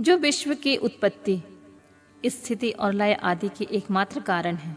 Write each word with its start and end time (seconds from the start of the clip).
जो 0.00 0.16
विश्व 0.16 0.54
की 0.54 0.76
उत्पत्ति, 0.76 1.42
स्थिति 2.26 2.70
और 2.70 2.92
लय 2.92 3.12
आदि 3.12 3.48
के 3.48 3.64
एकमात्र 3.64 4.20
कारण 4.20 4.56
है। 4.56 4.76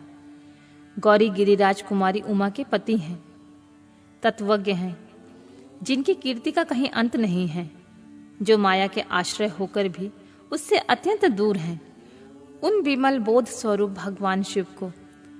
गौरी 0.99 1.29
गिरिराज 1.29 1.81
कुमारी 1.81 2.21
उमा 2.21 2.49
के 2.49 2.63
पति 2.63 2.97
हैं, 2.97 3.23
तत्वज्ञ 4.23 4.71
हैं, 4.71 5.09
जिनकी 5.83 6.13
कीर्ति 6.13 6.51
का 6.51 6.63
कहीं 6.63 6.89
अंत 6.89 7.15
नहीं 7.15 7.47
है। 7.47 7.71
जो 8.41 8.57
माया 8.57 8.87
के 8.87 9.01
आश्रय 9.01 9.47
होकर 9.47 9.87
भी 9.87 10.11
उससे 10.51 10.77
अत्यंत 10.77 11.25
दूर 11.25 11.57
हैं, 11.57 11.81
उन 12.63 12.81
विमल 12.81 13.19
बोध 13.19 13.45
स्वरूप 13.45 13.89
भगवान 13.89 14.43
शिव 14.43 14.65
को 14.79 14.91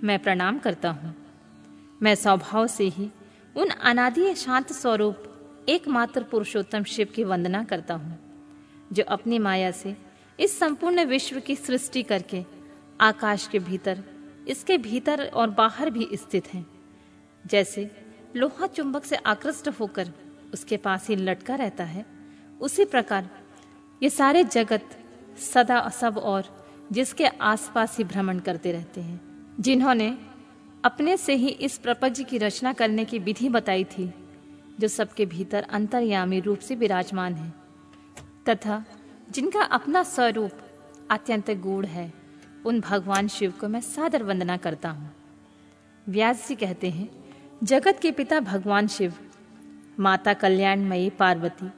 मैं 0.03 0.19
प्रणाम 0.19 0.59
करता 0.59 0.89
हूँ। 0.89 1.15
मैं 2.01 2.15
स्वभाव 2.15 2.67
से 2.67 2.83
ही 2.83 3.09
उन 3.57 3.69
अनादि 3.69 4.35
शांत 4.35 4.73
स्वरूप, 4.73 5.23
एकमात्र 5.69 6.23
पुरुषोत्तम 6.23 6.83
शिव 6.83 7.07
की 7.15 7.23
वंदना 7.23 7.63
करता 7.63 7.93
हूँ। 7.93 8.26
जो 8.93 9.03
अपनी 9.03 9.39
माया 9.39 9.71
से 9.71 9.95
इस 10.39 10.59
संपूर्ण 10.59 11.05
विश्व 11.05 11.39
की 11.39 11.55
सृष्टि 11.55 12.03
करके 12.03 12.43
आकाश 13.01 13.47
के 13.47 13.59
भीतर, 13.59 14.03
इसके 14.47 14.77
भीतर 14.77 15.25
और 15.25 15.49
बाहर 15.49 15.89
भी 15.89 16.07
स्थित 16.13 16.53
हैं। 16.53 16.65
जैसे 17.45 17.89
लोहा 18.35 18.67
चुंबक 18.67 19.03
से 19.03 19.15
आकृष्ट 19.15 19.67
होकर 19.69 20.11
उसके 20.53 20.77
पास 20.77 21.07
ही 21.07 21.15
लटका 21.15 21.55
रहता 21.55 21.83
है, 21.83 22.05
उसी 22.61 22.85
प्रकार 22.85 23.29
ये 24.03 24.09
सारे 24.09 24.43
जगत 24.43 24.89
सदा 25.53 25.89
सब 25.89 26.17
और 26.17 26.67
जिसके 26.91 27.27
आसपास 27.27 27.97
ही 27.97 28.03
भ्रमण 28.03 28.39
करते 28.39 28.71
रहते 28.71 29.01
हैं। 29.01 29.55
जिन्होंने 29.59 30.17
अपने 30.85 31.17
से 31.17 31.33
ही 31.33 31.47
इस 31.47 31.77
प्रपंच 31.77 32.21
की 32.21 32.37
रचना 32.37 32.73
करने 32.73 33.05
की 33.05 33.19
विधि 33.19 33.49
बताई 33.49 33.83
थी, 33.83 34.13
जो 34.79 34.87
सबके 34.87 35.25
भीतर 35.25 35.63
अंतर्यामी 35.63 36.39
रूप 36.39 36.59
से 36.59 36.75
विराजमान 36.75 37.33
है। 37.33 37.53
तथा 38.49 38.83
जिनका 39.29 39.61
अपना 39.61 40.03
स्वरूप 40.03 40.51
अत्यंत 41.11 41.51
गूढ़ 41.51 41.85
है, 41.85 42.13
उन 42.65 42.79
भगवान 42.79 43.27
शिव 43.27 43.53
को 43.59 43.67
मैं 43.67 43.81
सादर 43.81 44.23
वंदना 44.23 44.57
करता 44.57 44.89
हूँ। 44.89 45.11
व्यास 46.09 46.47
जी 46.47 46.55
कहते 46.55 46.89
हैं, 46.89 47.09
जगत 47.63 47.99
के 48.01 48.11
पिता 48.11 48.39
भगवान 48.39 48.87
शिव, 48.87 49.13
माता 49.99 50.33
कल्याणमयी 50.33 51.09
पार्वती 51.09 51.69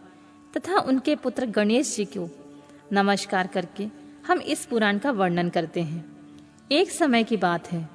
तथा 0.54 0.80
उनके 0.80 1.16
पुत्र 1.16 1.46
गणेश 1.46 1.96
जी 1.96 2.06
को 2.06 2.30
नमस्कार 2.94 3.48
करके 3.48 3.88
हम 4.28 4.40
इस 4.40 4.66
पुराण 4.66 4.98
का 4.98 5.12
वर्णन 5.12 5.50
करते 5.50 5.82
हैं। 5.82 6.06
एक 6.72 6.92
समय 6.92 7.24
की 7.24 7.38
बात 7.38 7.72
है। 7.72 7.88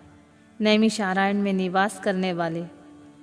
नैमिषारायण 0.61 1.41
में 1.43 1.53
निवास 1.53 2.01
करने 2.01 2.33
वाले 2.33 2.65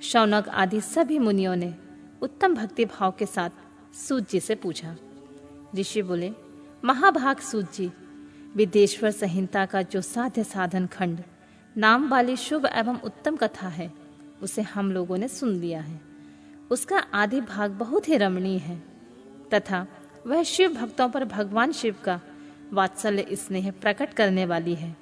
शौनक 0.02 0.50
आदि 0.50 0.82
सभी 0.82 1.20
मुनियों 1.20 1.56
ने 1.56 1.74
उत्तम 2.22 2.56
भक्ति 2.56 2.86
भाव 2.86 3.12
के 3.12 3.26
साथ 3.26 3.96
सूत 3.98 4.30
जी 4.30 4.40
से 4.40 4.56
पूछा 4.56 4.96
ऋषि 5.76 6.02
बोले, 6.02 6.32
महाभाग 6.86 7.40
सूत 7.40 7.74
जी 7.74 7.92
विदेश्वर 8.56 9.12
संहिता 9.12 9.66
का 9.66 9.82
जो 9.82 10.02
साध्य 10.02 10.44
साधन 10.44 10.88
खंड, 10.88 11.20
नाम 11.78 12.10
वाली 12.10 12.36
शुभ 12.36 12.66
एवं 12.66 13.00
उत्तम 13.02 13.36
कथा 13.36 13.68
है, 13.68 13.92
उसे 14.42 14.62
हम 14.62 14.92
लोगों 14.92 15.18
ने 15.18 15.28
सुन 15.28 15.50
लिया 15.50 15.82
है। 15.82 16.02
उसका 16.72 16.98
आदि 16.98 17.42
भाग 17.42 17.72
बहुत 17.72 18.10
ही 18.10 18.18
रमणीय 18.18 18.58
है, 18.58 18.84
तथा 19.54 19.88
वह 20.28 20.44
शिव 20.44 20.74
भक्तों 20.74 21.10
पर 21.10 21.26
भगवान 21.26 21.72
शिव 21.72 21.96
का 22.04 22.20
वात्सल्य 22.74 23.36
स्नेह 23.36 23.72
प्रकट 23.72 24.14
करने 24.14 24.46
वाली 24.46 24.76
है। 24.76 24.96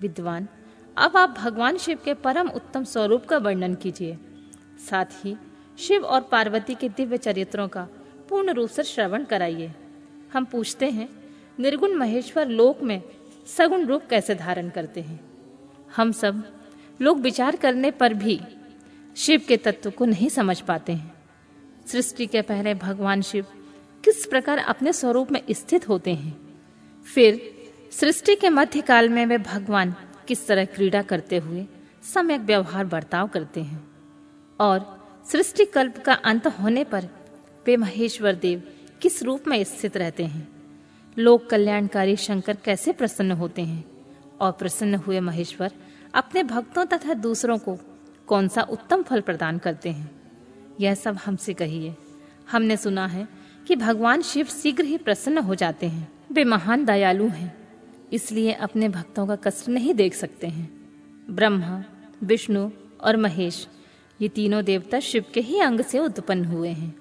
विद्वान, 0.00 0.48
अब 0.96 1.16
आप 1.16 1.34
भगवान 1.38 1.76
शिव 1.76 1.98
के 2.04 2.14
परम 2.14 2.48
उत्तम 2.48 2.84
स्वरूप 2.84 3.26
का 3.26 3.38
वर्णन 3.38 3.74
कीजिए। 3.74 4.18
साथ 4.90 5.24
ही 5.24 5.36
शिव 5.78 6.04
और 6.04 6.20
पार्वती 6.20 6.74
के 6.74 6.88
दिव्य 6.88 7.18
चरित्रों 7.18 7.68
का 7.68 7.88
पूर्ण 8.28 8.52
रूप 8.52 8.68
से 8.68 8.82
श्रवण 8.82 9.24
कराइए। 9.24 9.74
हम 10.32 10.44
पूछते 10.44 10.90
हैं, 10.90 11.08
निर्गुण 11.60 11.94
महेश्वर 11.94 12.48
लोक 12.48 12.82
में 12.82 13.02
सगुण 13.46 13.84
रूप 13.84 14.02
कैसे 14.10 14.34
धारण 14.34 14.68
करते 14.68 15.00
हैं? 15.00 15.20
हम 15.96 16.12
सब 16.12 16.44
लोग 17.00 17.20
विचार 17.20 17.56
करने 17.56 17.90
पर 17.90 18.14
भी 18.14 18.40
शिव 19.16 19.42
के 19.48 19.56
तत्व 19.56 19.90
को 19.90 20.04
नहीं 20.04 20.28
समझ 20.28 20.60
पाते 20.60 20.92
हैं। 20.92 21.14
सृष्टि 21.86 22.26
के 22.26 22.42
पहले 22.42 22.74
भगवान 22.74 23.22
शिव 23.22 23.46
किस 24.04 24.26
प्रकार 24.26 24.58
अपने 24.58 24.92
स्वरूप 24.92 25.32
में 25.32 25.42
स्थित 25.50 25.88
होते 25.88 26.14
हैं? 26.14 26.60
फिर 27.14 27.52
सृष्टि 27.92 28.36
के 28.36 28.48
मध्य 28.48 28.80
काल 28.80 29.08
में 29.08 29.26
वे 29.26 29.38
भगवान 29.38 29.94
किस 30.28 30.46
तरह 30.46 30.64
क्रीड़ा 30.64 31.02
करते 31.02 31.38
हुए 31.38 31.66
सम्यक 32.14 32.40
व्यवहार 32.40 32.84
बर्ताव 32.84 33.28
करते 33.28 33.60
हैं? 33.60 33.90
और 34.60 34.98
सृष्टि 35.32 35.64
कल्प 35.64 35.98
का 35.98 36.12
अंत 36.12 36.46
होने 36.46 36.84
पर 36.84 37.08
वे 37.66 37.76
महेश्वर 37.76 38.34
देव 38.34 38.62
किस 39.02 39.22
रूप 39.22 39.48
में 39.48 39.64
स्थित 39.64 39.96
रहते 39.96 40.24
हैं? 40.24 40.48
लोक 41.18 41.50
कल्याणकारी 41.50 42.16
शंकर 42.16 42.56
कैसे 42.56 42.92
प्रसन्न 42.92 43.32
होते 43.32 43.62
हैं? 43.62 43.84
और 44.40 44.52
प्रसन्न 44.52 44.94
हुए 44.94 45.20
महेश्वर, 45.20 45.72
अपने 46.14 46.42
भक्तों 46.42 46.84
तथा 46.84 47.14
दूसरों 47.14 47.58
को 47.58 47.78
कौन 48.26 48.48
सा 48.48 48.62
उत्तम 48.62 49.02
फल 49.02 49.20
प्रदान 49.20 49.58
करते 49.58 49.90
हैं? 49.90 50.10
यह 50.80 50.94
सब 50.94 51.16
हमसे 51.16 51.54
कहिए। 51.54 51.94
हमने 52.50 52.76
सुना 52.76 53.06
है 53.06 53.28
कि 53.66 53.76
भगवान 53.76 54.22
शिव 54.22 54.46
शीघ्र 54.46 54.84
ही 54.84 54.98
प्रसन्न 54.98 55.38
हो 55.38 55.54
जाते 55.54 55.86
हैं। 55.86 56.12
वे 56.32 56.44
महान 56.44 56.84
दयालु 56.84 57.28
हैं, 57.28 57.68
इसलिए 58.12 58.52
अपने 58.52 58.88
भक्तों 58.88 59.26
का 59.26 59.36
कष्ट 59.36 59.68
नहीं 59.68 59.94
देख 59.94 60.14
सकते 60.14 60.46
हैं। 60.46 60.70
ब्रह्मा, 61.30 61.84
विष्णु 62.24 62.70
और 63.00 63.16
महेश, 63.16 63.68
ये 64.20 64.28
तीनों 64.28 64.64
देवता 64.64 65.00
शिव 65.00 65.24
के 65.34 65.40
ही 65.40 65.60
अंग 65.60 65.80
से 65.80 65.98
उत्पन्न 65.98 66.44
हुए 66.44 66.68
हैं। 66.68 66.97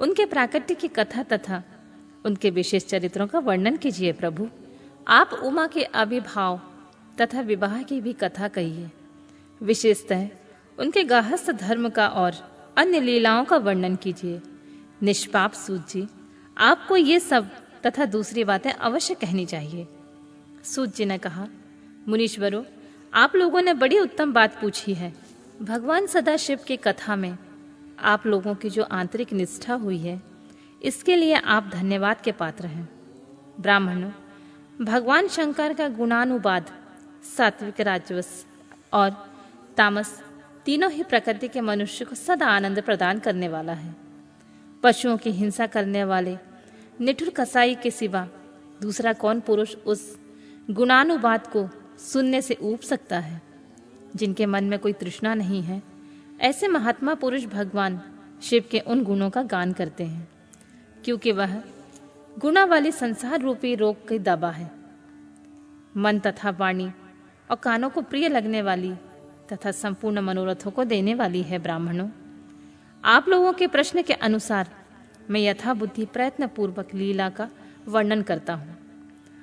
उनके 0.00 0.24
प्राकृत्य 0.26 0.74
की 0.74 0.88
कथा 0.88 1.22
तथा 1.22 1.62
उनके 2.24 2.50
विशेष 2.50 2.84
चरित्रों 2.84 3.26
का 3.26 3.38
वर्णन 3.38 3.76
कीजिए 3.76 4.12
प्रभु। 4.12 4.48
आप 5.08 5.32
उमा 5.32 5.66
के 5.66 5.84
आविर्भाव 5.84 6.60
तथा 7.20 7.40
विवाह 7.40 7.82
की 7.82 8.00
भी 8.00 8.12
कथा 8.12 8.48
कहिए। 8.48 8.90
विशेषतः 9.62 10.28
उनके 10.78 11.04
गाहस्थ 11.04 11.50
धर्म 11.50 11.88
का 11.88 12.08
और 12.08 12.34
अन्य 12.76 13.00
लीलाओं 13.00 13.44
का 13.44 13.56
वर्णन 13.56 13.96
कीजिए। 13.96 14.40
निष्पाप 15.02 15.52
सूत 15.52 15.88
जी 15.88 16.06
आपको 16.58 16.96
ये 16.96 17.20
सब 17.20 17.50
तथा 17.86 18.04
दूसरी 18.04 18.44
बातें 18.44 18.72
अवश्य 18.72 19.14
कहनी 19.14 19.46
चाहिए। 19.46 19.86
सूत 20.64 20.96
जी 20.96 21.04
ने 21.04 21.18
कहा, 21.18 21.46
मुनीश्वरों, 22.08 22.62
आप 23.14 23.36
लोगों 23.36 23.62
ने 23.62 23.74
बड़ी 23.74 23.98
उत्तम 23.98 24.32
बात 24.32 24.60
पूछी 24.60 24.94
है। 24.94 25.12
भगवान 25.62 26.06
सदाशिव 26.06 26.58
की 26.66 26.76
कथा 26.76 27.16
में 27.16 27.36
आप 27.98 28.26
लोगों 28.26 28.54
की 28.54 28.70
जो 28.70 28.82
आंतरिक 28.82 29.32
निष्ठा 29.32 29.74
हुई 29.74 29.98
है, 29.98 30.20
इसके 30.82 31.16
लिए 31.16 31.34
आप 31.34 31.70
धन्यवाद 31.72 32.20
के 32.20 32.32
पात्र 32.32 32.66
हैं। 32.66 32.88
ब्राह्मणों, 33.60 34.10
भगवान 34.84 35.28
शंकर 35.28 35.74
का 35.74 35.88
गुणानुवाद 35.88 36.70
सात्विक 37.36 37.80
राजवस 37.80 38.44
और 38.92 39.10
तामस 39.76 40.20
तीनों 40.64 40.90
ही 40.90 41.02
प्रकृति 41.02 41.48
के 41.48 41.60
मनुष्य 41.60 42.04
को 42.04 42.14
सदा 42.14 42.46
आनंद 42.46 42.82
प्रदान 42.82 43.18
करने 43.18 43.48
वाला 43.48 43.72
है। 43.72 43.94
पशुओं 44.82 45.16
की 45.16 45.30
हिंसा 45.30 45.66
करने 45.66 46.04
वाले 46.04 46.36
निठुर 47.00 47.30
कसाई 47.30 47.74
के 47.74 47.90
सिवा 47.90 48.28
दूसरा 48.82 49.12
कौन 49.12 49.40
पुरुष 49.40 49.74
उस 49.76 50.16
गुणानुवाद 50.70 51.46
को 51.46 51.68
सुनने 51.98 52.42
से 52.42 52.56
ऊब 52.62 52.80
सकता 52.80 53.18
है, 53.18 53.42
जिनके 54.16 54.46
मन 54.46 54.64
में 54.64 54.78
कोई 54.78 54.92
तृष्णा 54.92 55.34
नहीं 55.34 55.62
है? 55.62 55.82
ऐसे 56.40 56.68
महात्मा 56.68 57.14
पुरुष 57.14 57.44
भगवान 57.44 58.00
शिव 58.42 58.64
के 58.70 58.78
उन 58.78 59.02
गुणों 59.04 59.28
का 59.30 59.42
गान 59.42 59.72
करते 59.72 60.04
हैं, 60.04 60.28
क्योंकि 61.04 61.32
वह 61.32 61.54
गुणा 62.36 62.64
वाली 62.64 62.90
संसार 62.92 63.40
रूपी 63.40 63.74
रोग 63.74 64.08
की 64.08 64.18
दबा 64.18 64.50
है। 64.50 64.70
मन 65.96 66.18
तथा 66.18 66.50
वाणी 66.50 66.88
और 67.50 67.56
कानों 67.56 67.90
को 67.90 68.00
प्रिय 68.02 68.28
लगने 68.28 68.62
वाली 68.62 68.92
तथा 69.52 69.70
संपूर्ण 69.70 70.20
मनोरथों 70.20 70.70
को 70.70 70.84
देने 70.84 71.14
वाली 71.14 71.42
है 71.42 71.58
ब्राह्मणों। 71.58 72.08
आप 73.04 73.28
लोगों 73.28 73.52
के 73.52 73.66
प्रश्न 73.66 74.02
के 74.02 74.12
अनुसार 74.12 74.70
मैं 75.30 75.40
यथा 75.40 75.74
बुद्धि 75.74 76.04
प्रयत्न 76.04 76.46
पूर्वक 76.46 76.94
लीला 76.94 77.28
का 77.30 77.48
वर्णन 77.88 78.22
करता 78.22 78.54
हूँ 78.54 78.76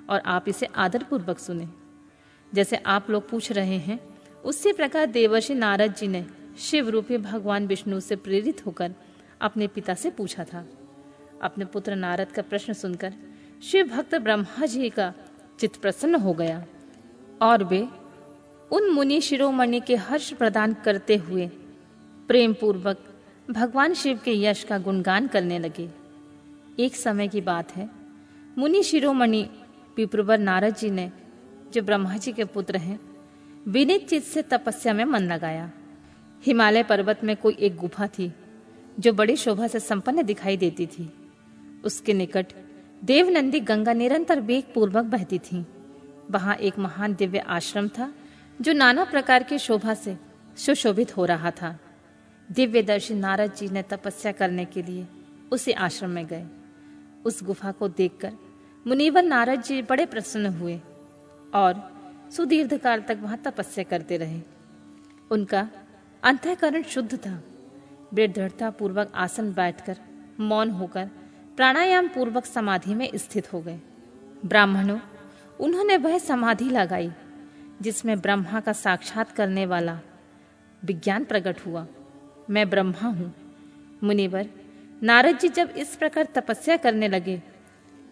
और 0.09 0.19
आप 0.19 0.49
इसे 0.49 0.65
आदर 0.65 1.03
पूर्वक 1.03 1.39
सुने। 1.39 1.67
जैसे 2.51 2.75
आप 2.77 3.09
लोग 3.09 3.29
पूछ 3.29 3.51
रहे 3.51 3.77
हैं, 3.79 3.99
उसी 4.43 4.73
प्रकार 4.73 5.05
देवर्षि 5.07 5.53
नारद 5.55 5.95
जी 5.95 6.07
ने 6.07 6.25
शिव 6.57 6.89
रूपी 6.89 7.17
भगवान 7.17 7.67
विष्णु 7.67 7.99
से 7.99 8.15
प्रेरित 8.15 8.65
होकर 8.65 8.93
अपने 9.41 9.67
पिता 9.67 9.93
से 9.93 10.09
पूछा 10.09 10.43
था। 10.43 10.65
अपने 11.41 11.65
पुत्र 11.65 11.95
नारद 11.95 12.31
का 12.31 12.41
प्रश्न 12.41 12.73
सुनकर 12.73 13.13
शिव 13.63 13.87
भक्त 13.87 14.15
ब्रह्मा 14.15 14.65
जी 14.65 14.89
का 14.89 15.13
चित्त 15.59 15.81
प्रसन्न 15.81 16.15
हो 16.15 16.33
गया 16.33 16.65
और 17.41 17.63
वे 17.63 17.87
उन 18.71 18.89
मुनि 18.89 19.21
शिरोमणि 19.21 19.79
के 19.79 19.95
हर्ष 19.95 20.33
प्रदान 20.33 20.73
करते 20.73 21.15
हुए 21.15 21.47
प्रेम 22.27 22.53
पूर्वक 22.53 23.03
भगवान 23.51 23.93
शिव 23.93 24.19
के 24.25 24.41
यश 24.41 24.63
का 24.63 24.77
गुणगान 24.77 25.27
करने 25.27 25.59
लगे। 25.59 25.89
एक 26.79 26.95
समय 26.95 27.27
की 27.27 27.41
बात 27.41 27.75
है, 27.75 27.89
मुनि 28.57 28.83
शिरोमणि 28.83 29.49
पिप्रवर 29.95 30.37
नारद 30.37 30.75
जी 30.75 30.89
ने, 30.91 31.11
जो 31.73 31.81
ब्रह्मा 31.81 32.17
जी 32.17 32.33
के 32.33 32.43
पुत्र 32.43 32.77
हैं, 32.77 32.99
विनित 33.67 34.07
चित 34.09 34.23
से 34.23 34.41
तपस्या 34.41 34.93
में 34.93 35.05
मन 35.05 35.19
लगाया। 35.19 35.71
हिमालय 36.45 36.83
पर्वत 36.83 37.23
में 37.23 37.35
कोई 37.37 37.53
एक 37.53 37.75
गुफा 37.75 38.07
थी, 38.07 38.33
जो 38.99 39.13
बड़ी 39.13 39.35
शोभा 39.35 39.67
से 39.67 39.79
संपन्न 39.79 40.23
दिखाई 40.23 40.57
देती 40.57 40.85
थी। 40.85 41.13
उसके 41.85 42.13
निकट 42.13 42.47
देवनंदी 43.03 43.59
गंगा 43.59 43.93
निरंतर 43.93 44.39
वेग 44.39 44.63
पूर्वक 44.73 45.05
बहती 45.05 45.39
थी। 45.39 45.65
वहाँ 46.31 46.55
एक 46.55 46.79
महान 46.79 47.15
दिव्य 47.15 47.39
आश्रम 47.39 47.87
था, 47.87 48.13
जो 48.61 48.73
नाना 48.73 49.03
प्रकार 49.03 49.43
की 49.43 49.57
शोभा 49.57 49.93
से 49.93 50.17
सुशोभित 50.57 51.17
हो 51.17 51.25
रहा 51.25 51.51
था। 51.51 51.79
दिव्य 52.51 52.83
दर्शी 52.83 53.13
नारद 53.13 53.53
जी 53.53 53.69
ने 53.69 53.81
तपस्या 53.81 54.31
करने 54.31 54.65
के 54.65 54.81
लिए 54.81 55.07
उसी 55.51 55.71
आश्रम 55.71 56.09
में 56.09 56.25
गए। 56.25 56.45
उस 57.25 57.43
गुफा 57.43 57.71
को 57.71 57.87
देखकर 57.87 58.33
मुनिवर 58.87 59.23
नारद 59.23 59.61
जी 59.61 59.81
बड़े 59.81 60.05
प्रसन्न 60.05 60.45
हुए 60.45 60.79
और 61.53 61.91
सुदीर्घ 62.31 62.73
काल 62.73 63.01
तक 63.01 63.17
वहाँ 63.21 63.41
तपस्या 63.43 63.83
करते 63.83 64.17
रहे। 64.17 64.41
उनका 65.31 65.69
अंतकरण 66.23 66.83
शुद्ध 66.83 67.17
था। 67.17 67.43
वे 68.13 68.27
दृढ़ता 68.27 68.69
पूर्वक 68.69 69.11
आसन 69.15 69.53
बैठकर 69.53 69.97
मौन 70.39 70.69
होकर 70.69 71.09
प्राणायाम 71.55 72.07
पूर्वक 72.07 72.45
समाधि 72.45 72.95
में 72.95 73.09
स्थित 73.15 73.53
हो 73.53 73.61
गए। 73.61 73.79
ब्राह्मणों, 74.45 74.99
उन्होंने 75.59 75.97
वह 75.97 76.17
समाधि 76.17 76.69
लगाई, 76.69 77.11
जिसमें 77.81 78.21
ब्रह्मा 78.21 78.59
का 78.59 78.73
साक्षात 78.73 79.31
करने 79.31 79.65
वाला 79.65 79.99
विज्ञान 80.85 81.23
प्रकट 81.23 81.65
हुआ। 81.65 81.87
मैं 82.49 82.69
ब्रह्मा 82.69 83.07
हूँ। 83.07 83.33
मुनिवर, 84.03 84.49
नारद 85.03 85.39
जी 85.39 85.49
जब 85.49 85.69
इस 85.69 85.95
प्रकार 85.95 86.27
तपस्या 86.35 86.77
करने 86.77 87.07
लगे, 87.07 87.41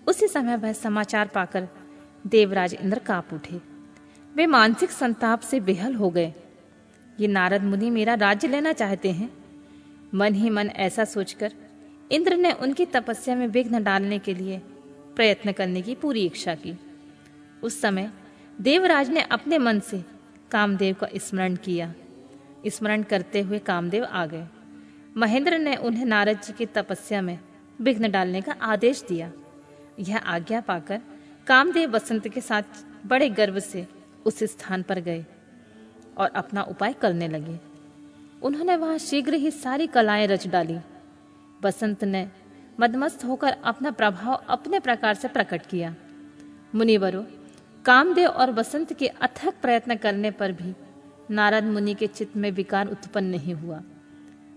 उसी 0.07 0.27
समय 0.27 0.55
वह 0.55 0.73
समाचार 0.73 1.27
पाकर 1.27 1.67
देवराज 2.27 2.73
इंद्र 2.73 2.99
काप 2.99 3.33
उठे। 3.33 3.61
वे 4.35 4.45
मानसिक 4.45 4.89
संताप 4.89 5.39
से 5.39 5.59
बेहल 5.59 5.95
हो 5.95 6.09
गए। 6.09 6.33
ये 7.19 7.27
नारद 7.27 7.63
मुनि 7.63 7.89
मेरा 7.89 8.13
राज्य 8.13 8.47
लेना 8.47 8.73
चाहते 8.73 9.11
हैं। 9.11 9.29
मन 10.13 10.33
ही 10.33 10.49
मन 10.49 10.69
ऐसा 10.69 11.05
सोचकर 11.05 11.53
इंद्र 12.11 12.37
ने 12.37 12.51
उनकी 12.51 12.85
तपस्या 12.85 13.35
में 13.35 13.47
विघ्न 13.47 13.83
डालने 13.83 14.19
के 14.19 14.33
लिए 14.33 14.61
प्रयत्न 15.15 15.51
करने 15.51 15.81
की 15.81 15.95
पूरी 15.95 16.25
इच्छा 16.25 16.55
की। 16.55 16.79
उस 17.63 17.81
समय 17.81 18.11
देवराज 18.61 19.09
ने 19.09 19.21
अपने 19.21 19.57
मन 19.57 19.79
से 19.79 20.03
कामदेव 20.51 20.95
का 20.95 21.07
स्मरण 21.15 21.55
किया। 21.55 21.93
स्मरण 22.67 23.03
करते 23.03 23.41
हुए 23.41 23.59
कामदेव 23.59 24.03
आ 24.03 24.25
गए। 24.25 24.47
महेंद्र 25.17 25.57
ने 25.57 25.75
उन्हें 25.75 26.05
नारद 26.05 26.41
जी 26.41 26.53
की 26.53 26.65
तपस्या 26.65 27.21
में 27.21 27.39
विघ्न 27.81 28.11
डालने 28.11 28.41
का 28.41 28.51
आदेश 28.51 29.03
दिया। 29.09 29.31
यह 29.99 30.17
आज्ञा 30.17 30.61
पाकर 30.61 31.01
कामदेव 31.47 31.89
बसंत 31.89 32.27
के 32.27 32.41
साथ 32.41 32.63
बड़े 33.05 33.29
गर्व 33.29 33.59
से 33.59 33.87
उस 34.25 34.43
स्थान 34.43 34.83
पर 34.83 34.99
गए। 34.99 35.25
और 36.17 36.29
अपना 36.29 36.61
उपाय 36.61 36.93
करने 36.93 37.27
लगे। 37.27 37.59
उन्होंने 38.43 38.75
वहाँ 38.75 38.97
शीघ्र 38.97 39.33
ही 39.33 39.51
सारी 39.51 39.87
कलाएँ 39.87 40.27
रच 40.27 40.47
डाली। 40.47 40.77
बसंत 41.61 42.03
ने 42.03 42.29
मदमस्त 42.79 43.25
होकर 43.25 43.51
अपना 43.51 43.91
प्रभाव 43.91 44.35
अपने 44.35 44.79
प्रकार 44.79 45.13
से 45.13 45.27
प्रकट 45.27 45.65
किया। 45.65 45.95
मुनिवरों, 46.75 47.23
कामदेव 47.85 48.29
और 48.29 48.51
बसंत 48.51 48.93
के 48.93 49.07
अथक 49.07 49.53
प्रयत्न 49.61 49.95
करने 49.95 50.31
पर 50.31 50.51
भी 50.51 50.75
नारद 51.31 51.63
मुनि 51.63 51.93
के 51.93 52.07
चित्त 52.07 52.37
में 52.37 52.51
विकार 52.51 52.87
उत्पन्न 52.87 53.25
नहीं 53.25 53.53
हुआ। 53.53 53.81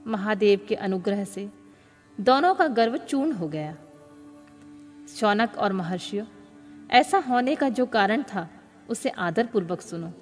महादेव 0.07 0.61
के 0.69 0.75
अनुग्रह 0.75 1.25
से 1.25 1.51
दोनों 2.21 2.55
का 2.55 2.67
गर्व 2.67 2.97
चूर्ण 2.97 3.33
हो 3.33 3.49
गया। 3.49 3.77
शौनक 5.09 5.59
और 5.59 5.73
महर्षियों, 5.73 6.27
ऐसा 6.91 7.19
होने 7.19 7.55
का 7.55 7.69
जो 7.69 7.87
कारण 7.87 8.23
था, 8.23 8.49
उसे 8.89 9.09
आदरपूर्वक 9.09 9.81
सुनो। 9.81 10.13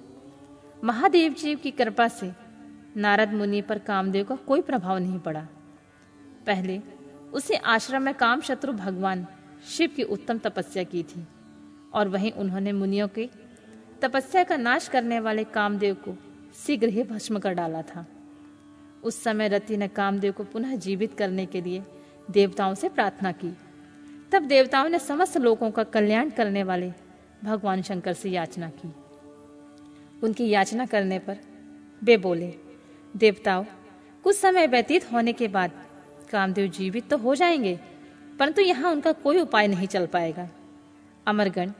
महादेव 0.83 1.33
जी 1.33 1.55
की 1.55 1.71
कृपा 1.71 2.07
से 2.07 2.31
नारद 2.97 3.33
मुनि 3.33 3.61
पर 3.61 3.79
कामदेव 3.79 4.25
का 4.25 4.35
कोई 4.35 4.61
प्रभाव 4.61 4.97
नहीं 4.97 5.19
पड़ा। 5.19 5.47
पहले 6.45 6.81
उसे 7.33 7.55
आश्रम 7.55 8.01
में 8.01 8.13
काम 8.13 8.41
शत्रु 8.41 8.73
भगवान 8.73 9.27
शिव 9.67 9.89
की 9.95 10.03
उत्तम 10.03 10.37
तपस्या 10.37 10.83
की 10.83 11.03
थी 11.03 11.27
और 11.93 12.07
वहीं 12.07 12.31
उन्होंने 12.31 12.71
मुनियों 12.71 13.07
के 13.07 13.29
तपस्या 14.01 14.43
का 14.43 14.57
नाश 14.57 14.87
करने 14.87 15.19
वाले 15.19 15.43
कामदेव 15.43 15.95
को 15.95 16.17
शीघ्र 16.65 16.87
ही 16.87 17.03
भस्म 17.03 17.39
कर 17.39 17.53
डाला 17.53 17.81
था। 17.81 18.05
उस 19.03 19.23
समय 19.23 19.47
रति 19.47 19.77
ने 19.77 19.87
कामदेव 19.87 20.31
को 20.31 20.43
पुनः 20.43 20.75
जीवित 20.75 21.13
करने 21.13 21.45
के 21.45 21.61
लिए 21.61 21.83
देवताओं 22.31 22.73
से 22.73 22.89
प्रार्थना 22.89 23.31
की। 23.31 23.57
तब 24.31 24.43
देवताओं 24.43 24.89
ने 24.89 24.99
समस्त 24.99 25.37
लोगों 25.37 25.71
का 25.71 25.83
कल्याण 25.83 26.29
करने 26.29 26.63
वाले 26.63 26.91
भगवान 27.43 27.81
शंकर 27.81 28.13
से 28.13 28.29
याचना 28.29 28.69
की। 28.69 28.93
उनकी 30.23 30.49
याचना 30.49 30.85
करने 30.85 31.19
पर। 31.19 31.37
वे 32.01 32.17
बोले, 32.17 32.53
देवताओं, 33.13 33.65
कुछ 34.25 34.35
समय 34.35 34.67
व्यतीत 34.67 35.11
होने 35.11 35.33
के 35.33 35.47
बाद 35.47 35.71
कामदेव 36.31 36.67
जीवित 36.67 37.09
तो 37.09 37.17
हो 37.17 37.35
जाएँगे, 37.35 37.79
परंतु 38.39 38.61
यहाँ 38.61 38.91
उनका 38.91 39.11
कोई 39.11 39.39
उपाय 39.39 39.67
नहीं 39.67 39.87
चल 39.87 40.05
पाएगा। 40.05 40.49
अमरगण, 41.27 41.71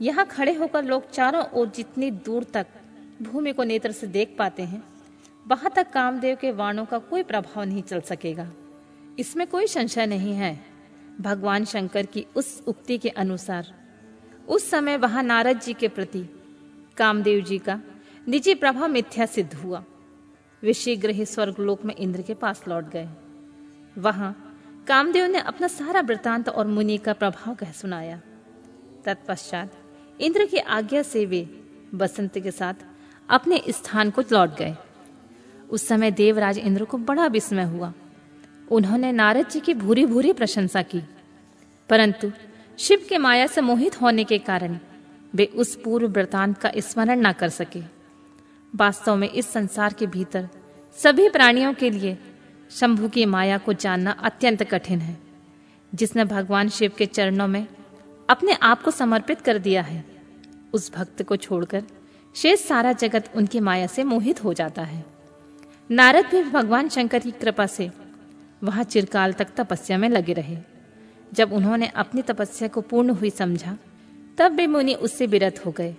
यहाँ 0.00 0.26
खड़े 0.26 0.52
होकर 0.52 0.84
लोग 0.84 1.10
चारों 1.10 1.44
ओर 1.52 1.68
जितनी 1.68 2.10
दूर 2.10 2.44
तक 2.44 2.66
भूमि 3.22 3.52
को 3.52 3.64
नेत्र 3.64 3.92
से 3.92 4.06
देख 4.06 4.34
पाते 4.38 4.62
हैं, 4.62 4.82
वहाँ 5.46 5.70
तक 5.76 5.90
कामदेव 5.90 6.36
के 6.36 6.52
वाणों 6.52 6.84
का 6.84 6.98
कोई 6.98 7.22
प्रभाव 7.22 7.64
नहीं 7.64 7.82
चल 7.82 8.00
सकेगा। 8.00 8.50
इसमें 9.18 9.46
कोई 9.46 9.66
संशय 9.66 10.06
नहीं 10.06 10.34
है। 10.34 10.58
भगवान 11.20 11.64
शंकर 11.64 12.06
की 12.06 12.24
उस 12.36 12.62
उक्ति 12.66 12.98
के 12.98 13.08
अनुसार, 13.08 13.66
उस 14.48 14.70
समय 14.70 14.96
वहाँ 14.96 15.22
नारद 15.22 15.60
जी 15.60 15.74
के 15.74 15.88
प्रति 15.88 16.24
कामदेव 16.98 17.44
जी 17.44 17.58
का 17.58 17.80
निजी 18.28 18.54
प्रभाव 18.54 18.88
मिथ्या 18.88 19.26
सिद्ध 19.26 19.54
हुआ। 19.54 19.84
वे 20.62 20.72
शीघ्र 20.72 21.10
ही 21.10 21.26
स्वर्गलोक 21.26 21.84
में 21.84 21.94
इंद्र 21.94 22.22
के 22.22 22.34
पास 22.34 22.64
लौट 22.68 22.84
गए। 22.84 23.08
वहाँ 23.98 24.58
कामदेव 24.88 25.26
ने 25.26 25.38
अपना 25.38 25.68
सारा 25.68 26.00
वृतांत 26.00 26.48
और 26.48 26.66
मुनि 26.66 26.98
का 26.98 27.12
प्रभाव 27.12 27.54
कह 27.54 27.72
सुनाया। 27.72 28.20
तत्पश्चात 29.04 29.72
इंद्र 30.20 30.46
की 30.46 30.56
आज्ञा 30.56 31.02
से 31.02 31.26
वे 31.26 31.64
बसंत 31.94 32.38
के 32.38 32.50
साथ 32.50 32.74
अपने 33.30 33.62
स्थान 33.68 34.10
को 34.10 34.22
लौट 34.22 34.56
गए। 34.56 34.76
उस 35.70 35.88
समय 35.88 36.10
देवराज 36.10 36.58
इंद्र 36.58 36.84
को 36.84 36.98
बड़ा 36.98 37.26
विस्मय 37.26 37.64
हुआ। 37.64 37.92
उन्होंने 38.70 39.12
नारद 39.12 39.48
जी 39.48 39.60
की 39.60 39.74
भूरी 39.74 40.06
भूरी 40.06 40.32
प्रशंसा 40.32 40.82
की। 40.82 41.02
परंतु 41.88 42.32
शिव 42.78 43.06
के 43.08 43.18
माया 43.18 43.46
से 43.46 43.60
मोहित 43.60 44.02
होने 44.02 44.24
के 44.24 44.38
कारण 44.38 44.78
वे 45.34 45.44
उस 45.44 45.74
पूर्व 45.76 46.08
वृतांत 46.08 46.58
का 46.58 46.70
स्मरण 46.78 47.26
न 47.26 47.32
कर 47.32 47.48
सके। 47.48 47.80
वास्तव 48.74 49.16
में 49.16 49.28
इस 49.30 49.52
संसार 49.52 49.92
के 49.92 50.06
भीतर 50.06 50.48
सभी 50.98 51.28
प्राणियों 51.28 51.72
के 51.74 51.90
लिए 51.90 52.16
शंभु 52.70 53.08
की 53.08 53.24
माया 53.26 53.58
को 53.58 53.72
जानना 53.72 54.10
अत्यंत 54.10 54.62
कठिन 54.62 55.00
है, 55.00 55.16
जिसने 55.92 56.24
भगवान 56.24 56.68
शिव 56.68 56.92
के 56.98 57.06
चरणों 57.06 57.48
में 57.48 57.66
अपने 58.28 58.52
आप 58.52 58.82
को 58.82 58.90
समर्पित 58.90 59.40
कर 59.40 59.58
दिया 59.58 59.82
है। 59.82 60.04
उस 60.72 60.92
भक्त 60.94 61.22
को 61.22 61.36
छोड़कर 61.36 61.84
शेष 62.36 62.60
सारा 62.60 62.92
जगत 62.92 63.30
उनकी 63.36 63.60
माया 63.60 63.86
से 63.86 64.04
मोहित 64.04 64.42
हो 64.44 64.52
जाता 64.54 64.82
है। 64.82 65.04
नारद 65.90 66.26
भी 66.26 66.42
भगवान 66.42 66.88
शंकर 66.88 67.18
की 67.18 67.30
कृपा 67.30 67.66
से 67.66 67.90
वहाँ 68.62 68.84
चिरकाल 68.84 69.32
तक 69.32 69.48
तपस्या 69.56 69.98
में 69.98 70.08
लगे 70.08 70.32
रहे, 70.32 70.56
जब 71.32 71.52
उन्होंने 71.52 71.86
अपनी 71.96 72.22
तपस्या 72.22 72.68
को 72.68 72.80
पूर्ण 72.80 73.10
हुई 73.10 73.30
समझा 73.30 73.76
तब 74.38 74.52
वे 74.52 74.66
मुनि 74.66 74.94
उससे 74.94 75.26
विरत 75.26 75.66
हो 75.66 75.70
गए। 75.72 75.96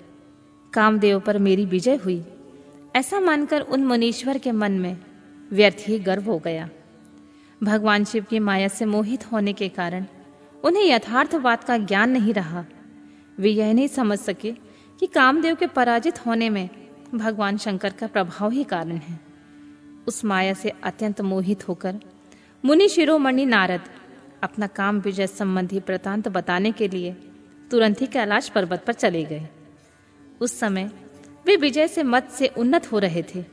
कामदेव 0.74 1.20
पर 1.20 1.38
मेरी 1.38 1.66
विजय 1.66 1.96
हुई। 1.96 2.24
ऐसा 2.96 3.20
मानकर 3.20 3.62
उन 3.62 3.84
मुनीश्वर 3.84 4.38
के 4.38 4.52
मन 4.52 4.72
में 4.72 4.98
व्यर्थ 5.52 5.78
ही 5.88 6.00
गर्व 6.00 6.24
हो 6.24 6.40
गया। 6.40 6.70
भगवान 7.64 8.04
शिव 8.04 8.26
की 8.30 8.40
माया 8.40 8.68
से 8.68 8.86
मोहित 8.86 9.32
होने 9.32 9.54
के 9.54 9.70
कारण 9.70 10.06
उन्हें 10.64 10.86
यथार्थ 10.86 11.36
बात 11.36 11.64
का 11.64 11.78
ज्ञान 11.78 12.10
नहीं 12.10 12.34
रहा। 12.34 12.66
वे 13.40 13.50
यह 13.50 13.74
नहीं 13.74 13.88
समझ 13.88 14.20
सके 14.20 14.52
कि 15.00 15.08
कामदेव 15.08 15.56
के 15.56 15.68
पराजित 15.68 16.26
होने 16.26 16.50
में 16.50 16.70
भगवान 17.16 17.58
शंकर 17.58 17.90
का 17.90 18.08
प्रभाव 18.08 18.52
ही 18.52 18.64
कारण 18.64 18.98
है। 18.98 19.20
उस 20.08 20.26
माया 20.26 20.54
से 20.54 20.70
अत्यंत 20.70 21.22
मोहित 21.22 21.68
होकर 21.68 22.00
मुनि 22.66 22.88
शिरोमणि 22.88 23.46
नारद 23.46 23.82
अपना 24.44 24.68
काम 24.68 25.00
विजय 25.00 25.28
संबंधी 25.28 25.80
वृतांत 25.80 26.28
बताने 26.28 26.72
के 26.72 26.88
लिए 26.88 27.16
तुरंत 27.72 28.02
ही 28.02 28.08
कैलाश 28.08 28.50
पर्वत 28.50 28.84
पर 28.86 28.94
चले 28.94 29.24
गए। 29.24 29.48
उस 30.42 30.60
समय 30.60 30.92
वे 31.46 31.56
विजय 31.56 31.88
से 31.88 32.04
मत 32.04 32.30
से 32.30 32.48
उन्नत 32.48 32.92
हो 32.92 33.00
रहे 33.00 33.24
थे। 33.24 33.44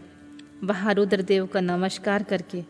वहाँ 0.65 0.95
रुद्रदेव 0.95 1.47
का 1.47 1.61
नमस्कार 1.61 2.23
करके 2.23 2.63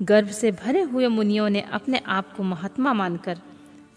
गर्भ 0.00 0.28
से 0.28 0.50
भरे 0.52 0.82
हुए 0.82 1.08
मुनियों 1.08 1.48
ने 1.50 1.60
अपने 1.72 2.00
आप 2.06 2.32
को 2.32 2.42
महात्मा 2.42 2.92
मानकर 2.92 3.38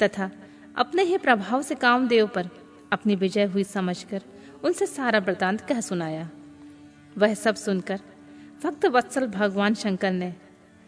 तथा 0.03 0.29
अपने 0.75 1.03
ही 1.03 1.17
प्रभाव 1.17 1.61
से 1.61 1.75
कामदेव 1.75 2.27
पर 2.27 2.49
अपनी 2.91 3.15
विजय 3.15 3.45
हुई 3.45 3.63
समझकर 3.63 4.21
उनसे 4.63 4.85
सारा 4.85 5.19
वृतांत 5.19 5.61
कह 5.61 5.81
सुनाया। 5.81 6.29
वह 7.17 7.33
सब 7.33 7.55
सुनकर 7.55 7.99
भक्त 8.63 8.85
वत्सल 8.85 9.27
भगवान 9.27 9.73
शंकर 9.73 10.11
ने 10.11 10.33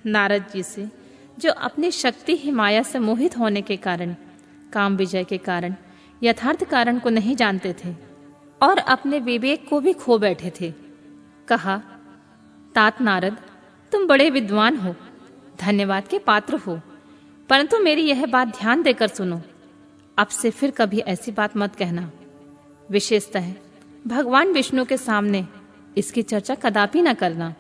नारद 0.06 0.46
जी 0.54 0.64
से, 0.64 0.88
जो 1.40 1.52
अपनी 1.52 1.92
शक्ति 1.92 2.36
ही 2.36 2.52
माया 2.52 2.84
से 2.84 3.00
मोहित 3.00 3.38
होने 3.38 3.62
के 3.62 3.78
कारण, 3.78 4.16
काम 4.74 4.98
विजय 4.98 5.24
के 5.24 5.38
कारण 5.38 5.76
यथार्थ 6.24 6.64
कारण 6.64 7.00
को 7.00 7.10
नहीं 7.10 7.36
जानते 7.36 7.76
थे 7.86 7.96
और 8.62 8.78
अपने 8.78 9.20
विवेक 9.20 9.70
को 9.70 9.80
भी 9.80 9.94
खो 9.94 10.18
बैठे 10.18 10.52
थे। 10.62 10.74
कहा, 11.48 11.82
तात 12.76 13.02
नारद, 13.02 13.38
तुम 13.92 14.08
बड़े 14.08 14.30
विद्वान 14.30 14.78
हो, 14.78 14.96
धन्यवाद 15.60 16.08
के 16.08 16.20
पात्र 16.20 16.56
हो, 16.56 16.82
परंतु 17.50 17.80
मेरी 17.80 18.02
यह 18.02 18.26
बात 18.26 18.48
ध्यान 18.48 18.84
देकर 18.84 19.08
सुनो। 19.08 19.42
अब 20.18 20.28
से 20.28 20.50
फिर 20.50 20.72
कभी 20.72 21.00
ऐसी 21.00 21.32
बात 21.32 21.58
मत 21.58 21.76
कहना। 21.76 22.12
विशेषतः 22.92 23.54
भगवान 24.08 24.54
विष्णु 24.54 24.86
के 24.86 24.98
सामने 24.98 25.48
इसकी 25.98 26.22
चर्चा 26.22 26.56
कदापि 26.56 27.02
न 27.02 27.14
करना। 27.14 27.54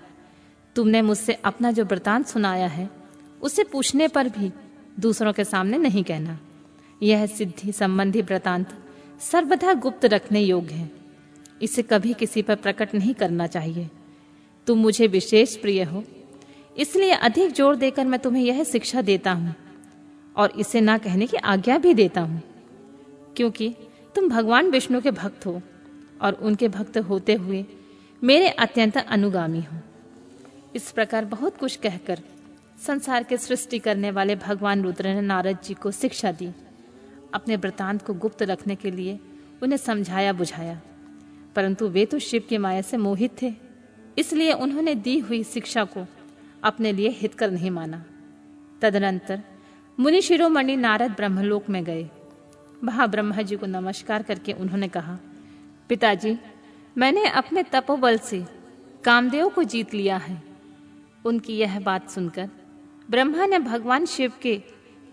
तुमने 0.76 1.02
मुझसे 1.02 1.34
अपना 1.34 1.72
जो 1.72 1.86
वृतांत 1.86 2.28
सुनाया 2.28 2.68
है, 2.68 2.90
उसे 3.42 3.64
पूछने 3.64 4.08
पर 4.08 4.30
भी 4.30 4.52
दूसरों 5.00 5.34
के 5.34 5.44
सामने 5.44 5.78
नहीं 5.78 6.04
कहना। 6.04 6.40
यह 7.02 7.26
सिद्धि 7.26 7.72
संबंधी 7.72 8.22
वृतांत 8.22 8.70
सर्वथा 9.22 9.74
गुप्त 9.74 10.06
रखने 10.06 10.42
योग्य 10.42 10.74
है। 10.74 10.92
इसे 11.62 11.82
कभी 11.82 12.14
किसी 12.14 12.42
पर 12.42 12.56
प्रकट 12.56 12.94
नहीं 12.96 13.14
करना 13.14 13.48
चाहिए। 13.48 13.90
तुम 14.68 14.80
मुझे 14.80 15.08
विशेष 15.08 15.56
प्रिय 15.56 15.84
हो। 15.84 16.04
इसलिए 16.78 17.12
अधिक 17.12 17.52
ज़ोर 17.52 17.76
देकर 17.76 18.06
मैं 18.06 18.20
तुम्हें 18.20 18.44
यह 18.44 18.64
शिक्षा 18.64 19.02
देता 19.02 19.32
हूँ 19.32 19.56
और 20.36 20.52
इसे 20.52 20.82
ना 20.82 20.98
कहने 20.98 21.28
की 21.28 21.38
आज्ञा 21.38 21.78
भी 21.78 21.94
देता 21.94 22.22
हूँ। 22.22 22.42
क्योंकि 23.38 23.76
तुम 24.16 24.30
भगवान 24.30 24.70
विष्णु 24.70 25.02
के 25.02 25.12
भक्त 25.12 25.46
हो 25.46 25.62
और 26.22 26.34
उनके 26.34 26.68
भक्त 26.68 26.98
होते 26.98 27.34
हुए 27.34 27.66
मेरे 28.24 28.50
अत्यंत 28.50 28.98
अनुगामी 28.98 29.62
हो। 29.62 29.80
इस 30.76 30.92
प्रकार 30.92 31.26
बहुत 31.26 31.58
कुछ 31.58 31.76
कहकर 31.76 32.20
संसार 32.88 33.24
के 33.24 33.38
सृष्टि 33.38 33.80
करने 33.80 34.12
वाले 34.12 34.36
भगवान 34.36 34.84
रुद्र 34.84 35.14
ने 35.14 35.22
नारद 35.22 35.58
जी 35.64 35.74
को 35.74 35.92
शिक्षा 35.92 36.32
दी। 36.32 36.50
अपने 37.34 37.56
वृतांत 37.56 38.02
को 38.02 38.14
गुप्त 38.14 38.44
रखने 38.44 38.76
के 38.76 38.92
लिए 38.92 39.20
उन्हें 39.64 39.78
समझाया, 39.78 40.34
बुझाया। 40.34 40.82
परंतु 41.56 41.88
वे 41.88 42.06
तो 42.06 42.20
शिव 42.20 42.44
की 42.50 42.58
माया 42.58 42.82
से 42.82 42.98
मोहित 42.98 43.42
थे, 43.42 43.54
इसलिए 44.18 44.54
उन्होंने 44.54 44.96
दी 44.96 45.18
हुई 45.20 45.44
शिक्षा 45.44 45.84
को 45.84 46.06
अपने 46.64 46.92
लिए 46.92 47.10
हितकर 47.10 47.52
नहीं 47.52 47.72
माना। 47.72 48.04
तदनंतर 48.82 49.42
मुनि 49.98 50.22
शिरोमणि 50.22 50.76
नारद 50.76 51.12
ब्रह्मलोक 51.12 51.70
में 51.70 51.84
गए। 51.84 52.10
वहाँ 52.84 53.10
ब्रह्मा 53.10 53.42
जी 53.42 53.56
को 53.56 53.66
नमस्कार 53.66 54.24
करके 54.24 54.54
उन्होंने 54.54 54.88
कहा, 54.88 55.18
पिताजी, 55.90 56.38
मैंने 56.98 57.28
अपने 57.28 57.64
तपोबल 57.64 58.18
से 58.18 58.46
कामदेव 59.04 59.50
को 59.50 59.64
जीत 59.64 59.94
लिया 59.94 60.18
है। 60.18 60.42
उनकी 61.26 61.58
यह 61.58 61.80
बात 61.80 62.10
सुनकर 62.10 62.50
ब्रह्मा 63.10 63.46
ने 63.46 63.60
भगवान 63.60 64.06
शिव 64.06 64.32
के 64.42 64.62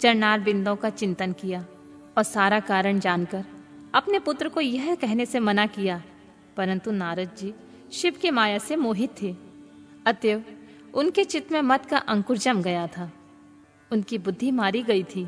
चरणार 0.01 0.41
बिंदों 0.41 0.77
का 0.77 0.91
चिंतन 0.91 1.33
किया। 1.33 1.65
और 2.17 2.23
सारा 2.23 2.61
कारण 2.61 2.99
जानकर 2.99 3.45
अपने 3.95 4.19
पुत्र 4.19 4.49
को 4.49 4.61
यह 4.61 4.95
कहने 4.95 5.27
से 5.27 5.41
मना 5.41 5.67
किया, 5.67 6.03
परंतु 6.57 6.91
नारद 6.91 7.35
जी 7.39 7.53
शिव 7.93 8.15
की 8.23 8.31
माया 8.31 8.59
से 8.59 8.77
मोहित 8.77 9.11
थे। 9.23 9.35
अतएव 10.07 10.45
उनके 10.95 11.25
चित्त 11.25 11.53
में 11.53 11.61
मत 11.63 11.87
का 11.87 11.99
अंकुर 11.99 12.39
जम 12.39 12.63
गया 12.63 12.87
था। 12.87 13.11
उनकी 13.91 14.19
बुद्धि 14.19 14.51
मारी 14.51 14.83
गई 14.83 15.03
थी। 15.05 15.27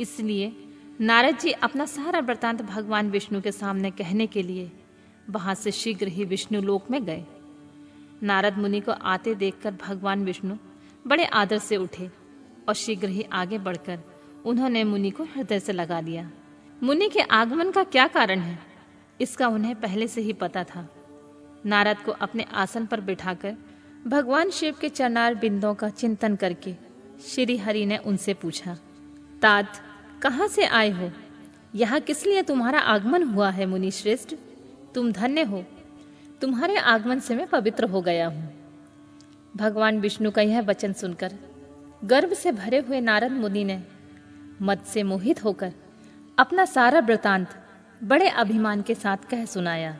इसलिए 0.00 0.52
नारद 1.00 1.38
जी 1.38 1.50
अपना 1.52 1.84
सारा 1.86 2.20
वृतांत 2.20 2.62
भगवान 2.62 3.10
विष्णु 3.10 3.40
के 3.40 3.52
सामने 3.52 3.90
कहने 3.90 4.26
के 4.26 4.42
लिए 4.42 4.70
वहाँ 5.30 5.54
से 5.54 5.70
शीघ्र 5.70 6.08
ही 6.08 6.24
विष्णु 6.24 6.60
लोक 6.60 6.90
में 6.90 7.04
गए। 7.04 7.24
नारद 8.22 8.58
मुनि 8.58 8.80
को 8.80 8.92
आते 8.92 9.34
देखकर 9.34 9.74
भगवान 9.82 10.24
विष्णु 10.24 10.56
बड़े 11.06 11.24
आदर 11.24 11.58
से 11.58 11.76
उठे 11.76 12.10
और 12.68 12.74
शीघ्र 12.74 13.08
ही 13.08 13.22
आगे 13.32 13.58
बढ़कर 13.58 13.98
उन्होंने 14.44 14.84
मुनि 14.84 15.10
को 15.10 15.24
हृदय 15.24 15.60
से 15.60 15.72
लगा 15.72 16.00
दिया। 16.00 16.30
मुनि 16.82 17.08
के 17.08 17.20
आगमन 17.20 17.70
का 17.70 17.84
क्या 17.84 18.06
कारण 18.06 18.38
है? 18.38 18.58
इसका 19.20 19.48
उन्हें 19.48 19.80
पहले 19.80 20.08
से 20.08 20.20
ही 20.20 20.32
पता 20.32 20.64
था। 20.64 20.88
नारद 21.66 21.98
को 21.98 22.12
अपने 22.12 22.46
आसन 22.52 22.86
पर 22.86 23.00
बिठाकर 23.00 23.56
भगवान 24.06 24.50
शिव 24.50 24.74
के 24.80 24.88
चरनार 24.88 25.34
बिंदों 25.34 25.74
का 25.74 25.88
चिंतन 25.88 26.36
करके 26.36 26.74
श्री 27.26 27.56
हरि 27.56 27.86
ने 27.86 27.96
उनसे 27.96 28.34
पूछा, 28.34 28.78
तात, 29.42 29.72
कहाँ 30.22 30.48
से 30.48 30.64
आए 30.64 30.90
हो? 30.90 31.10
यहाँ 31.74 32.00
किस 32.00 32.26
लिए 32.26 32.42
तुम्हारा 32.42 32.78
आगमन 32.78 33.22
हुआ 33.22 33.50
है 33.50 33.66
मुनि 33.66 33.90
श्रेष्ठ? 33.90 34.34
तुम 34.94 35.12
धन्य 35.12 35.42
हो। 35.42 35.64
तुम्हारे 36.40 36.76
आगमन 36.76 37.20
से 37.20 37.34
मैं 37.34 37.46
पवित्र 37.46 37.84
हो 37.84 38.02
गया 38.02 38.26
हूँ। 38.26 38.54
भगवान 39.56 40.00
विष्णु 40.00 40.30
का 40.30 40.42
यह 40.42 40.60
वचन 40.60 40.92
सुनकर 40.92 41.34
गर्व 42.04 42.34
से 42.34 42.52
भरे 42.52 42.78
हुए 42.78 43.00
नारद 43.00 43.32
मुनि 43.32 43.64
ने 43.64 43.82
मत 44.62 44.84
से 44.84 45.02
मोहित 45.02 45.44
होकर 45.44 45.72
अपना 46.38 46.64
सारा 46.64 47.00
वृतांत 47.00 47.48
बड़े 48.04 48.28
अभिमान 48.28 48.82
के 48.82 48.94
साथ 48.94 49.16
कह 49.16 49.44
सुनाया। 49.44 49.98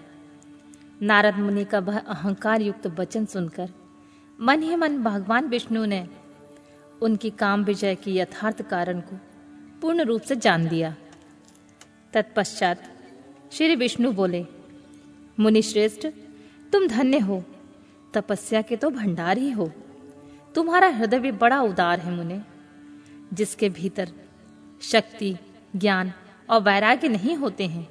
नारद 1.03 1.37
मुनि 1.37 1.65
का 1.65 1.79
वह 1.79 1.99
अहंकार 1.99 2.61
युक्त 2.61 2.87
वचन 2.87 3.25
सुनकर 3.25 3.71
मन 4.41 4.63
ही 4.63 4.77
मन 4.77 5.03
भगवान 5.03 5.45
विष्णु 5.45 5.85
ने 5.85 6.09
उनकी 7.03 7.31
काम 7.31 7.65
विजय 7.65 7.95
की 7.95 8.17
यथार्थ 8.17 8.63
कारण 8.63 9.01
को 9.01 9.17
पूर्ण 9.81 10.03
रूप 10.03 10.21
से 10.21 10.37
जान 10.37 10.69
लिया। 10.69 10.97
तत्पश्चात 12.13 12.83
श्री 13.53 13.77
विष्णु 13.77 14.13
बोले, 14.13 14.47
मुनि 15.41 15.63
श्रेष्ठ, 15.63 16.07
तुम 16.73 16.87
धन्य 16.89 17.19
हो। 17.19 17.45
तपस्या 18.15 18.63
के 18.63 18.77
तो 18.77 18.91
भंडार 18.91 19.39
ही 19.39 19.51
हो। 19.51 19.73
तुम्हारा 20.55 20.89
हृदय 20.89 21.19
भी 21.19 21.33
बड़ा 21.33 21.61
उदार 21.61 22.01
है 22.01 22.13
मुने, 22.13 22.43
जिसके 23.33 23.69
भीतर 23.69 24.13
शक्ति, 24.91 25.37
ज्ञान 25.77 26.13
और 26.51 26.61
वैराग्य 26.61 27.09
नहीं 27.09 27.37
होते 27.37 27.67
हैं। 27.67 27.89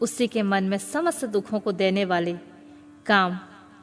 उसी 0.00 0.26
के 0.26 0.42
मन 0.42 0.64
में 0.64 0.78
समस्त 0.78 1.24
दुखों 1.24 1.60
को 1.60 1.72
देने 1.72 2.04
वाले 2.04 2.32
काम, 3.06 3.38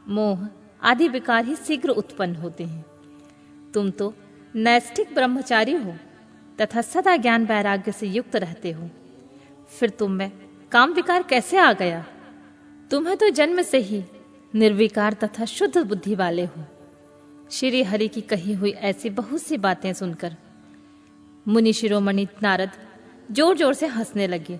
मोह 0.08 0.48
आदि 0.82 1.08
विकार 1.08 1.46
ही 1.46 1.56
शीघ्र 1.56 1.90
उत्पन्न 1.90 2.36
होते 2.36 2.64
हैं। 2.64 2.86
तुम 3.74 3.90
तो 3.90 4.14
नैष्ठिक 4.56 5.14
ब्रह्मचारी 5.14 5.74
हो 5.74 5.96
तथा 6.62 6.82
सदा 6.82 7.18
ज्ञान 7.18 7.46
वैराग्य 7.46 7.92
से 7.92 8.08
युक्त 8.08 8.36
रहते 8.36 8.72
हो। 8.72 8.90
फिर 9.80 9.90
तुम 9.90 10.12
में 10.12 10.32
काम 10.72 10.94
विकार 10.94 11.24
कैसे 11.24 11.58
आ 11.58 11.74
गया? 11.74 12.06
तुम्हें 12.92 13.18
तो 13.18 13.30
जन्म 13.30 13.62
से 13.62 13.78
ही 13.78 14.04
निर्विकार 14.56 15.14
तथा 15.14 15.46
शुद्ध 15.46 15.78
बुद्धि 15.78 16.16
वाले 16.16 16.46
हो। 16.46 16.66
श्री 17.52 17.84
हरि 17.84 18.08
की 18.08 18.22
कही 18.22 18.54
हुई 18.54 18.72
ऐसी 18.72 19.10
बहुत 19.10 19.42
सी 19.42 19.58
बातें 19.58 19.94
सुनकर 19.94 20.36
मुनि 21.46 21.74
शिरोमणि 21.74 22.28
नारद 22.44 22.72
ज़ोर 23.32 23.58
ज़ोर 23.58 23.74
से 23.74 23.88
हंसने 23.88 24.28
लगे 24.28 24.60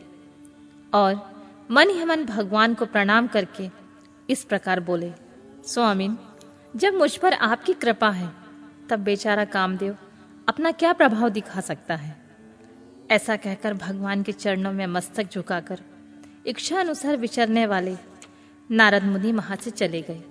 और 0.94 1.16
मन 1.72 1.90
ही 1.90 2.06
मन 2.06 2.26
भगवान 2.26 2.74
को 2.74 2.86
प्रणाम 2.86 3.28
करके 3.28 3.70
इस 4.30 4.44
प्रकार 4.44 4.80
बोले 4.80 5.12
स्वामीन 5.68 6.18
जब 6.76 6.94
मुझ 6.94 7.16
पर 7.18 7.34
आपकी 7.34 7.74
कृपा 7.74 8.10
है, 8.10 8.30
तब 8.90 9.00
बेचारा 9.00 9.46
कामदेव 9.46 9.96
अपना 10.48 10.72
क्या 10.72 10.94
प्रभाव 10.94 11.30
दिखा 11.30 11.62
सकता 11.62 11.96
है? 11.96 12.16
ऐसा 13.12 13.36
कहकर 13.36 13.74
भगवान 13.74 14.24
के 14.24 14.32
चरणों 14.32 14.72
में 14.74 14.86
मस्तक 14.88 15.32
झुकाकर 15.32 15.80
इच्छा 16.48 16.80
अनुसार 16.80 17.18
विचरने 17.18 17.66
वाले 17.66 17.96
नारद 18.70 19.04
मुनि 19.04 19.32
वहाँ 19.32 19.58
से 19.58 19.72
चले 19.72 20.02
गए। 20.02 20.22